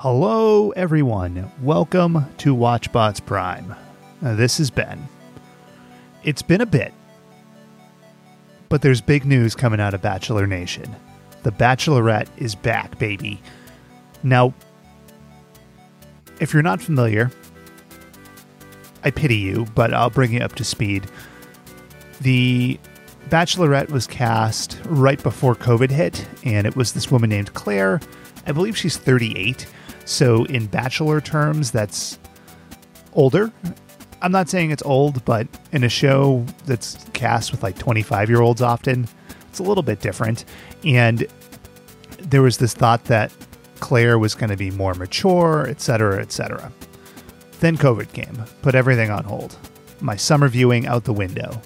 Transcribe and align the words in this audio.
Hello, 0.00 0.70
everyone. 0.70 1.52
Welcome 1.60 2.24
to 2.38 2.56
WatchBots 2.56 3.26
Prime. 3.26 3.74
Uh, 4.24 4.34
this 4.34 4.58
is 4.58 4.70
Ben. 4.70 5.06
It's 6.24 6.40
been 6.40 6.62
a 6.62 6.66
bit, 6.66 6.94
but 8.70 8.80
there's 8.80 9.02
big 9.02 9.26
news 9.26 9.54
coming 9.54 9.78
out 9.78 9.92
of 9.92 10.00
Bachelor 10.00 10.46
Nation. 10.46 10.96
The 11.42 11.52
Bachelorette 11.52 12.28
is 12.38 12.54
back, 12.54 12.98
baby. 12.98 13.42
Now, 14.22 14.54
if 16.40 16.54
you're 16.54 16.62
not 16.62 16.80
familiar, 16.80 17.30
I 19.04 19.10
pity 19.10 19.36
you, 19.36 19.66
but 19.74 19.92
I'll 19.92 20.08
bring 20.08 20.32
you 20.32 20.40
up 20.40 20.54
to 20.54 20.64
speed. 20.64 21.10
The 22.22 22.80
Bachelorette 23.28 23.90
was 23.90 24.06
cast 24.06 24.80
right 24.86 25.22
before 25.22 25.54
COVID 25.54 25.90
hit, 25.90 26.26
and 26.42 26.66
it 26.66 26.74
was 26.74 26.94
this 26.94 27.10
woman 27.10 27.28
named 27.28 27.52
Claire. 27.52 28.00
I 28.46 28.52
believe 28.52 28.78
she's 28.78 28.96
38 28.96 29.66
so, 30.10 30.44
in 30.46 30.66
bachelor 30.66 31.20
terms, 31.20 31.70
that's 31.70 32.18
older. 33.12 33.52
I'm 34.20 34.32
not 34.32 34.48
saying 34.48 34.72
it's 34.72 34.82
old, 34.82 35.24
but 35.24 35.46
in 35.70 35.84
a 35.84 35.88
show 35.88 36.44
that's 36.66 36.98
cast 37.12 37.52
with 37.52 37.62
like 37.62 37.78
25 37.78 38.28
year 38.28 38.40
olds 38.40 38.60
often, 38.60 39.06
it's 39.48 39.60
a 39.60 39.62
little 39.62 39.84
bit 39.84 40.00
different. 40.00 40.44
And 40.84 41.28
there 42.18 42.42
was 42.42 42.58
this 42.58 42.74
thought 42.74 43.04
that 43.04 43.32
Claire 43.78 44.18
was 44.18 44.34
going 44.34 44.50
to 44.50 44.56
be 44.56 44.72
more 44.72 44.94
mature, 44.94 45.68
etc., 45.68 46.20
etc. 46.20 46.72
Then 47.60 47.76
COVID 47.76 48.12
came, 48.12 48.44
put 48.62 48.74
everything 48.74 49.12
on 49.12 49.22
hold. 49.22 49.56
My 50.00 50.16
summer 50.16 50.48
viewing 50.48 50.88
out 50.88 51.04
the 51.04 51.12
window. 51.12 51.62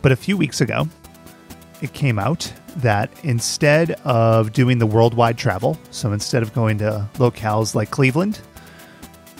But 0.00 0.12
a 0.12 0.16
few 0.16 0.36
weeks 0.36 0.60
ago, 0.60 0.88
it 1.82 1.92
came 1.92 2.18
out 2.18 2.52
that 2.76 3.10
instead 3.22 3.92
of 4.04 4.52
doing 4.52 4.78
the 4.78 4.86
worldwide 4.86 5.38
travel, 5.38 5.78
so 5.90 6.12
instead 6.12 6.42
of 6.42 6.52
going 6.52 6.78
to 6.78 7.08
locales 7.14 7.74
like 7.74 7.90
Cleveland, 7.90 8.40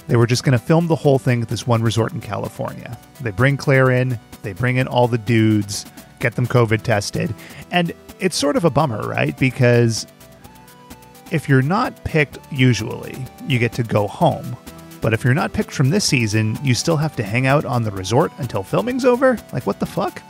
they 0.09 0.17
were 0.17 0.27
just 0.27 0.45
going 0.45 0.57
to 0.57 0.65
film 0.65 0.87
the 0.87 0.97
whole 0.97 1.19
thing 1.19 1.43
at 1.43 1.49
this 1.49 1.67
one 1.67 1.83
resort 1.83 2.13
in 2.13 2.21
California. 2.21 2.97
They 3.21 3.31
bring 3.31 3.57
Claire 3.57 3.91
in, 3.91 4.19
they 4.43 4.53
bring 4.53 4.77
in 4.77 4.87
all 4.87 5.09
the 5.09 5.19
dudes, 5.19 5.85
get 6.21 6.37
them 6.37 6.47
COVID 6.47 6.83
tested. 6.83 7.35
And 7.71 7.93
it's 8.21 8.37
sort 8.37 8.57
of 8.57 8.65
a 8.65 8.71
bummer, 8.71 9.03
right? 9.03 9.37
Because 9.39 10.07
if 11.33 11.49
you're 11.49 11.63
not 11.63 12.05
picked, 12.05 12.39
usually 12.53 13.27
you 13.49 13.59
get 13.59 13.73
to 13.73 13.83
go 13.83 14.07
home. 14.07 14.57
But 15.01 15.13
if 15.13 15.25
you're 15.25 15.35
not 15.35 15.53
picked 15.53 15.73
from 15.73 15.91
this 15.91 16.05
season, 16.05 16.59
you 16.63 16.75
still 16.75 16.97
have 16.97 17.17
to 17.17 17.23
hang 17.23 17.47
out 17.47 17.65
on 17.65 17.83
the 17.83 17.91
resort 17.91 18.33
until 18.39 18.63
filming's 18.63 19.05
over? 19.05 19.39
Like, 19.53 19.67
what 19.67 19.81
the 19.81 19.87
fuck? 19.87 20.23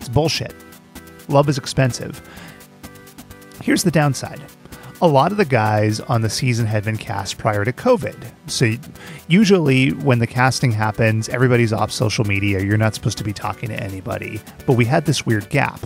It's 0.00 0.08
bullshit. 0.08 0.54
Love 1.28 1.48
is 1.48 1.58
expensive. 1.58 2.20
Here's 3.62 3.82
the 3.82 3.90
downside. 3.90 4.40
A 5.00 5.06
lot 5.06 5.32
of 5.32 5.38
the 5.38 5.44
guys 5.44 5.98
on 6.00 6.22
the 6.22 6.30
season 6.30 6.66
had 6.66 6.84
been 6.84 6.96
cast 6.96 7.36
prior 7.36 7.64
to 7.64 7.72
COVID. 7.72 8.14
So 8.46 8.74
usually 9.26 9.90
when 9.90 10.20
the 10.20 10.26
casting 10.26 10.70
happens, 10.70 11.28
everybody's 11.28 11.72
off 11.72 11.90
social 11.90 12.24
media. 12.24 12.60
You're 12.60 12.76
not 12.76 12.94
supposed 12.94 13.18
to 13.18 13.24
be 13.24 13.32
talking 13.32 13.68
to 13.70 13.82
anybody. 13.82 14.40
But 14.64 14.74
we 14.74 14.84
had 14.84 15.04
this 15.04 15.26
weird 15.26 15.48
gap. 15.50 15.80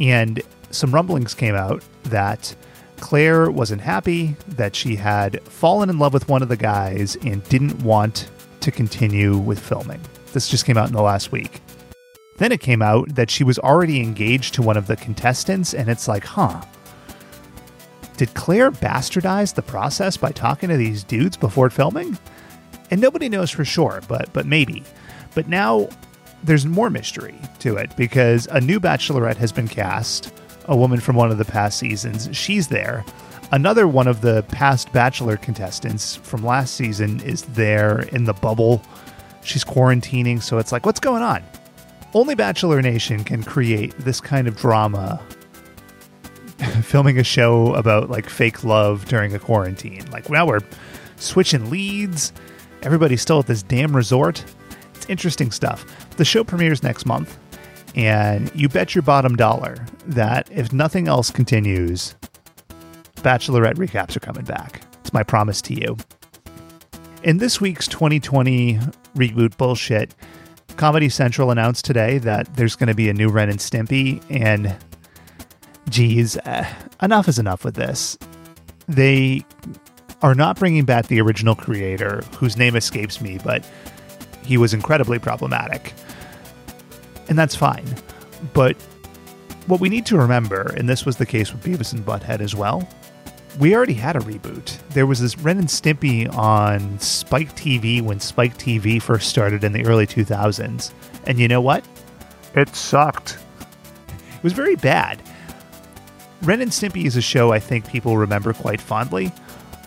And 0.00 0.40
some 0.70 0.94
rumblings 0.94 1.34
came 1.34 1.54
out 1.54 1.82
that 2.04 2.54
Claire 2.96 3.50
wasn't 3.50 3.82
happy, 3.82 4.36
that 4.48 4.74
she 4.74 4.96
had 4.96 5.42
fallen 5.42 5.90
in 5.90 5.98
love 5.98 6.14
with 6.14 6.28
one 6.28 6.42
of 6.42 6.48
the 6.48 6.56
guys 6.56 7.16
and 7.16 7.44
didn't 7.50 7.82
want 7.82 8.30
to 8.60 8.70
continue 8.70 9.36
with 9.36 9.58
filming. 9.58 10.00
This 10.32 10.48
just 10.48 10.64
came 10.64 10.78
out 10.78 10.88
in 10.88 10.94
the 10.94 11.02
last 11.02 11.30
week. 11.30 11.60
Then 12.36 12.52
it 12.52 12.60
came 12.60 12.82
out 12.82 13.14
that 13.14 13.30
she 13.30 13.44
was 13.44 13.58
already 13.58 14.00
engaged 14.00 14.54
to 14.54 14.62
one 14.62 14.76
of 14.76 14.86
the 14.86 14.96
contestants, 14.96 15.72
and 15.74 15.88
it's 15.88 16.08
like, 16.08 16.24
huh. 16.24 16.62
Did 18.16 18.34
Claire 18.34 18.70
bastardize 18.70 19.54
the 19.54 19.62
process 19.62 20.16
by 20.16 20.30
talking 20.30 20.68
to 20.68 20.76
these 20.76 21.02
dudes 21.02 21.36
before 21.36 21.70
filming? 21.70 22.16
And 22.90 23.00
nobody 23.00 23.28
knows 23.28 23.50
for 23.50 23.64
sure, 23.64 24.02
but 24.06 24.32
but 24.32 24.46
maybe. 24.46 24.84
But 25.34 25.48
now 25.48 25.88
there's 26.44 26.66
more 26.66 26.90
mystery 26.90 27.34
to 27.60 27.76
it 27.76 27.96
because 27.96 28.46
a 28.48 28.60
new 28.60 28.78
bachelorette 28.78 29.36
has 29.36 29.50
been 29.50 29.66
cast, 29.66 30.32
a 30.66 30.76
woman 30.76 31.00
from 31.00 31.16
one 31.16 31.30
of 31.30 31.38
the 31.38 31.44
past 31.44 31.78
seasons. 31.78 32.28
She's 32.32 32.68
there. 32.68 33.04
Another 33.50 33.88
one 33.88 34.06
of 34.06 34.20
the 34.20 34.42
past 34.48 34.92
bachelor 34.92 35.36
contestants 35.36 36.16
from 36.16 36.44
last 36.44 36.74
season 36.74 37.20
is 37.20 37.42
there 37.42 38.00
in 38.12 38.24
the 38.24 38.32
bubble. 38.32 38.82
She's 39.42 39.64
quarantining, 39.64 40.42
so 40.42 40.58
it's 40.58 40.72
like, 40.72 40.86
what's 40.86 41.00
going 41.00 41.22
on? 41.22 41.42
Only 42.14 42.36
Bachelor 42.36 42.80
Nation 42.80 43.24
can 43.24 43.42
create 43.42 43.92
this 43.98 44.20
kind 44.20 44.46
of 44.46 44.56
drama 44.56 45.20
filming 46.82 47.18
a 47.18 47.24
show 47.24 47.74
about 47.74 48.08
like 48.08 48.28
fake 48.28 48.62
love 48.62 49.06
during 49.06 49.34
a 49.34 49.40
quarantine. 49.40 50.08
Like 50.12 50.30
now 50.30 50.46
we're 50.46 50.60
switching 51.16 51.70
leads. 51.70 52.32
Everybody's 52.82 53.20
still 53.20 53.40
at 53.40 53.46
this 53.46 53.64
damn 53.64 53.96
resort. 53.96 54.44
It's 54.94 55.06
interesting 55.06 55.50
stuff. 55.50 55.84
The 56.16 56.24
show 56.24 56.44
premieres 56.44 56.84
next 56.84 57.04
month, 57.04 57.36
and 57.96 58.48
you 58.54 58.68
bet 58.68 58.94
your 58.94 59.02
bottom 59.02 59.34
dollar 59.34 59.84
that 60.06 60.48
if 60.52 60.72
nothing 60.72 61.08
else 61.08 61.32
continues, 61.32 62.14
Bachelorette 63.16 63.74
recaps 63.74 64.16
are 64.16 64.20
coming 64.20 64.44
back. 64.44 64.82
It's 65.00 65.12
my 65.12 65.24
promise 65.24 65.60
to 65.62 65.74
you. 65.74 65.96
In 67.24 67.38
this 67.38 67.60
week's 67.60 67.88
2020 67.88 68.78
reboot 69.16 69.56
bullshit, 69.56 70.14
Comedy 70.76 71.08
Central 71.08 71.50
announced 71.50 71.84
today 71.84 72.18
that 72.18 72.56
there's 72.56 72.76
going 72.76 72.88
to 72.88 72.94
be 72.94 73.08
a 73.08 73.14
new 73.14 73.28
Ren 73.28 73.48
and 73.48 73.58
Stimpy, 73.58 74.22
and 74.28 74.76
geez, 75.88 76.36
uh, 76.38 76.66
enough 77.00 77.28
is 77.28 77.38
enough 77.38 77.64
with 77.64 77.74
this. 77.74 78.18
They 78.88 79.44
are 80.22 80.34
not 80.34 80.58
bringing 80.58 80.84
back 80.84 81.06
the 81.06 81.20
original 81.20 81.54
creator, 81.54 82.22
whose 82.36 82.56
name 82.56 82.76
escapes 82.76 83.20
me, 83.20 83.38
but 83.44 83.64
he 84.44 84.56
was 84.56 84.74
incredibly 84.74 85.18
problematic. 85.18 85.92
And 87.28 87.38
that's 87.38 87.54
fine. 87.54 87.86
But 88.52 88.76
what 89.66 89.80
we 89.80 89.88
need 89.88 90.06
to 90.06 90.18
remember, 90.18 90.74
and 90.76 90.88
this 90.88 91.06
was 91.06 91.16
the 91.16 91.26
case 91.26 91.52
with 91.52 91.62
Beavis 91.62 91.92
and 91.92 92.04
Butthead 92.04 92.40
as 92.40 92.54
well, 92.54 92.88
we 93.58 93.74
already 93.74 93.94
had 93.94 94.16
a 94.16 94.20
reboot. 94.20 94.78
There 94.90 95.06
was 95.06 95.20
this 95.20 95.38
Ren 95.38 95.58
and 95.58 95.68
Stimpy 95.68 96.32
on 96.34 96.98
Spike 96.98 97.54
TV 97.54 98.02
when 98.02 98.18
Spike 98.20 98.58
TV 98.58 99.00
first 99.00 99.28
started 99.28 99.62
in 99.62 99.72
the 99.72 99.84
early 99.86 100.06
2000s. 100.06 100.92
And 101.26 101.38
you 101.38 101.46
know 101.46 101.60
what? 101.60 101.86
It 102.54 102.74
sucked. 102.74 103.38
It 104.08 104.42
was 104.42 104.52
very 104.52 104.76
bad. 104.76 105.22
Ren 106.42 106.60
and 106.60 106.70
Stimpy 106.70 107.04
is 107.04 107.16
a 107.16 107.22
show 107.22 107.52
I 107.52 107.60
think 107.60 107.88
people 107.88 108.16
remember 108.16 108.52
quite 108.52 108.80
fondly. 108.80 109.32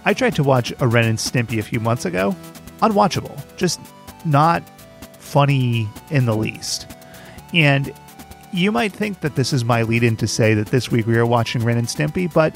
I 0.06 0.14
tried 0.14 0.36
to 0.36 0.44
watch 0.44 0.74
a 0.80 0.88
Ren 0.88 1.06
and 1.06 1.18
Stimpy 1.18 1.60
a 1.60 1.64
few 1.64 1.80
months 1.80 2.06
ago. 2.06 2.36
Unwatchable. 2.82 3.38
Just 3.58 3.80
not 4.26 4.64
funny 5.20 5.88
in 6.10 6.26
the 6.26 6.36
least. 6.36 6.88
And 7.54 7.94
you 8.54 8.72
might 8.72 8.94
think 8.94 9.20
that 9.22 9.36
this 9.36 9.52
is 9.52 9.66
my 9.66 9.84
lead 9.84 10.04
in 10.04 10.16
to 10.18 10.28
say 10.28 10.54
that 10.54 10.68
this 10.68 10.90
week 10.90 11.06
we 11.06 11.18
are 11.18 11.26
watching 11.26 11.64
Ren 11.64 11.78
and 11.78 11.88
Stimpy, 11.88 12.32
but 12.34 12.56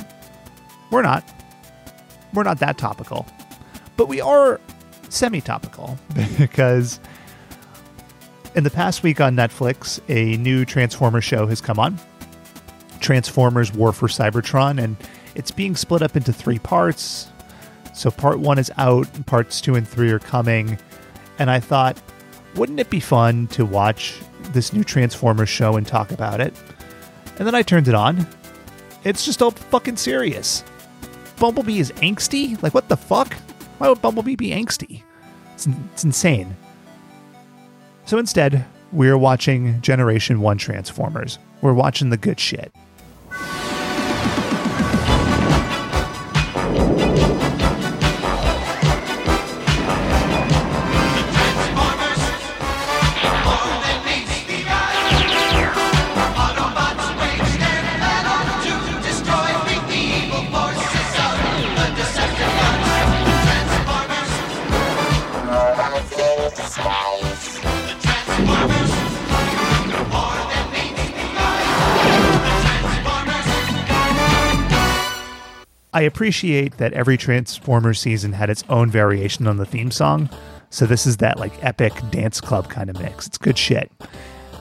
we're 0.92 1.02
not. 1.02 1.24
We're 2.34 2.44
not 2.44 2.60
that 2.60 2.78
topical. 2.78 3.26
But 3.98 4.08
we 4.08 4.22
are 4.22 4.60
semi 5.10 5.42
topical 5.42 5.98
because 6.38 7.00
in 8.56 8.64
the 8.64 8.70
past 8.70 9.04
week 9.04 9.20
on 9.20 9.36
Netflix, 9.36 10.00
a 10.10 10.38
new 10.38 10.66
Transformers 10.66 11.24
show 11.24 11.48
has 11.48 11.62
come 11.62 11.80
on 11.80 12.00
Transformers 13.00 13.74
War 13.74 13.92
for 13.92 14.08
Cybertron, 14.08 14.82
and 14.82 14.96
it's 15.36 15.52
being 15.52 15.76
split 15.76 16.02
up 16.02 16.16
into 16.16 16.32
three 16.32 16.60
parts. 16.60 17.30
So 17.94 18.12
part 18.12 18.40
one 18.40 18.58
is 18.58 18.72
out, 18.78 19.08
parts 19.26 19.60
two 19.60 19.76
and 19.76 19.88
three 19.88 20.12
are 20.12 20.20
coming. 20.20 20.78
And 21.40 21.50
I 21.50 21.60
thought, 21.60 22.02
wouldn't 22.56 22.80
it 22.80 22.90
be 22.90 23.00
fun 23.00 23.48
to 23.48 23.66
watch 23.66 24.20
this 24.54 24.72
new 24.72 24.84
Transformers 24.84 25.50
show 25.50 25.76
and 25.76 25.86
talk 25.86 26.12
about 26.12 26.40
it? 26.40 26.54
And 27.38 27.48
then 27.48 27.56
I 27.56 27.64
turned 27.64 27.88
it 27.88 27.96
on. 27.96 28.28
It's 29.04 29.26
just 29.26 29.42
all 29.42 29.52
fucking 29.52 29.98
serious. 29.98 30.64
Bumblebee 31.42 31.80
is 31.80 31.92
angsty? 31.94 32.62
Like, 32.62 32.76
what 32.76 32.88
the 32.88 32.96
fuck? 32.96 33.34
Why 33.80 33.90
would 33.90 34.00
Bumblebee 34.00 34.36
be 34.36 34.52
angsty? 34.52 35.02
It's, 35.56 35.68
it's 35.92 36.04
insane. 36.04 36.56
So 38.06 38.20
instead, 38.20 38.64
we're 38.92 39.18
watching 39.18 39.82
Generation 39.82 40.42
1 40.42 40.60
Transformers. 40.60 41.40
We're 41.64 41.74
watching 41.74 42.12
the 42.12 42.18
good 42.18 42.40
shit. 42.40 42.72
I 75.94 76.02
appreciate 76.04 76.78
that 76.78 76.94
every 76.94 77.18
Transformers 77.18 78.00
season 78.00 78.32
had 78.32 78.50
its 78.50 78.64
own 78.70 78.90
variation 78.90 79.46
on 79.46 79.58
the 79.58 79.66
theme 79.66 79.92
song. 79.92 80.30
So 80.70 80.86
this 80.86 81.06
is 81.06 81.18
that 81.18 81.38
like 81.38 81.64
epic 81.64 81.94
dance 82.12 82.40
club 82.40 82.70
kind 82.70 82.90
of 82.90 82.98
mix. 82.98 83.28
It's 83.28 83.38
good 83.38 83.58
shit. 83.58 83.92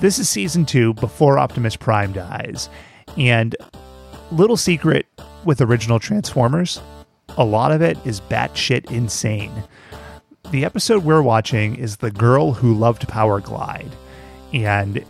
This 0.00 0.18
is 0.18 0.28
season 0.28 0.66
two 0.66 0.94
before 0.94 1.38
Optimus 1.38 1.76
Prime 1.76 2.12
dies. 2.12 2.68
And 3.16 3.54
little 4.32 4.56
secret 4.56 5.06
with 5.44 5.60
original 5.60 6.00
Transformers, 6.00 6.80
a 7.38 7.44
lot 7.44 7.70
of 7.70 7.80
it 7.80 7.96
is 8.04 8.20
batshit 8.20 8.90
insane. 8.90 9.52
The 10.50 10.64
episode 10.64 11.04
we're 11.04 11.22
watching 11.22 11.76
is 11.76 11.98
The 11.98 12.10
Girl 12.10 12.54
Who 12.54 12.74
Loved 12.74 13.06
Powerglide. 13.06 13.92
And 14.52 15.04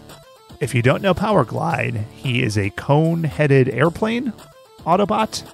if 0.61 0.75
you 0.75 0.82
don't 0.82 1.00
know 1.00 1.14
Powerglide, 1.14 2.05
he 2.11 2.43
is 2.43 2.58
a 2.58 2.69
cone 2.70 3.25
headed 3.25 3.70
airplane 3.70 4.34
Autobot 4.81 5.50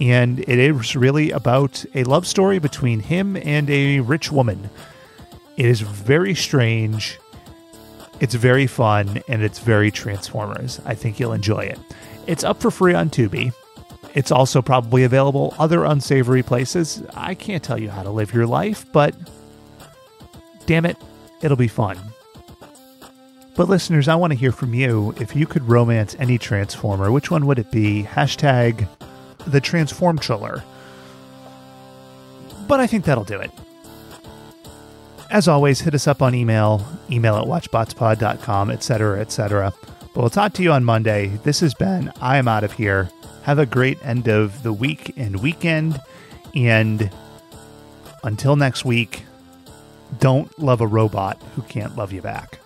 and 0.00 0.40
it 0.40 0.58
is 0.58 0.96
really 0.96 1.30
about 1.30 1.84
a 1.94 2.04
love 2.04 2.26
story 2.26 2.58
between 2.58 3.00
him 3.00 3.36
and 3.36 3.68
a 3.70 4.00
rich 4.00 4.30
woman. 4.30 4.70
It 5.56 5.66
is 5.66 5.80
very 5.80 6.34
strange, 6.34 7.18
it's 8.20 8.34
very 8.34 8.66
fun, 8.66 9.22
and 9.28 9.42
it's 9.42 9.58
very 9.58 9.90
Transformers. 9.90 10.80
I 10.84 10.94
think 10.94 11.18
you'll 11.18 11.32
enjoy 11.32 11.60
it. 11.60 11.78
It's 12.26 12.44
up 12.44 12.60
for 12.60 12.70
free 12.70 12.94
on 12.94 13.10
Tubi. 13.10 13.52
It's 14.14 14.30
also 14.30 14.62
probably 14.62 15.04
available 15.04 15.54
other 15.58 15.84
unsavory 15.84 16.42
places. 16.42 17.02
I 17.14 17.34
can't 17.34 17.62
tell 17.62 17.78
you 17.78 17.90
how 17.90 18.02
to 18.02 18.10
live 18.10 18.32
your 18.32 18.46
life, 18.46 18.90
but 18.92 19.14
damn 20.64 20.86
it, 20.86 20.96
it'll 21.42 21.56
be 21.56 21.68
fun. 21.68 21.98
But 23.56 23.68
listeners, 23.68 24.08
I 24.08 24.14
want 24.16 24.32
to 24.32 24.38
hear 24.38 24.52
from 24.52 24.74
you. 24.74 25.14
If 25.18 25.34
you 25.34 25.46
could 25.46 25.66
romance 25.66 26.16
any 26.18 26.36
Transformer, 26.36 27.10
which 27.10 27.30
one 27.30 27.46
would 27.46 27.58
it 27.58 27.70
be? 27.70 28.02
Hashtag 28.02 28.86
the 29.46 29.60
Transform 29.60 30.18
Chiller. 30.18 30.62
But 32.66 32.80
I 32.80 32.86
think 32.86 33.04
that'll 33.04 33.24
do 33.24 33.40
it. 33.40 33.50
As 35.30 35.48
always, 35.48 35.80
hit 35.80 35.94
us 35.94 36.06
up 36.06 36.22
on 36.22 36.34
email, 36.34 36.86
email 37.10 37.36
at 37.36 37.46
watchbotspod.com, 37.46 38.70
etc., 38.70 39.20
etc. 39.20 39.72
But 40.14 40.20
we'll 40.20 40.30
talk 40.30 40.52
to 40.54 40.62
you 40.62 40.72
on 40.72 40.84
Monday. 40.84 41.28
This 41.44 41.60
has 41.60 41.74
been 41.74 42.12
I 42.20 42.38
am 42.38 42.48
out 42.48 42.64
of 42.64 42.72
here. 42.72 43.10
Have 43.42 43.58
a 43.58 43.66
great 43.66 44.04
end 44.04 44.28
of 44.28 44.62
the 44.62 44.72
week 44.72 45.12
and 45.16 45.42
weekend. 45.42 46.00
And 46.54 47.10
until 48.24 48.56
next 48.56 48.84
week, 48.84 49.24
don't 50.18 50.56
love 50.58 50.80
a 50.80 50.86
robot 50.86 51.42
who 51.54 51.62
can't 51.62 51.96
love 51.96 52.12
you 52.12 52.22
back. 52.22 52.58